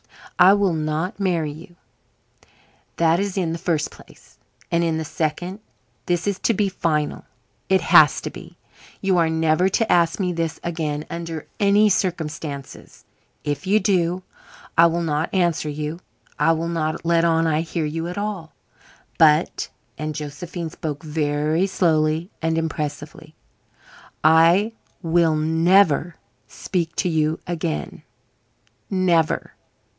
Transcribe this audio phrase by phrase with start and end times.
[0.39, 1.75] I will not marry you.
[2.97, 4.39] That is in the first place.
[4.71, 5.59] And in the second,
[6.07, 7.25] this is to be final.
[7.69, 8.57] It has to be.
[9.01, 13.05] You are never to ask me this again under any circumstances.
[13.43, 14.23] If you do
[14.75, 15.99] I will not answer you
[16.39, 18.53] I will not let on I hear you at all;
[19.19, 23.35] but (and Josephine spoke very slowly and impressively)
[24.23, 24.71] I
[25.03, 26.15] will never
[26.47, 28.01] speak to you again
[28.89, 29.53] never.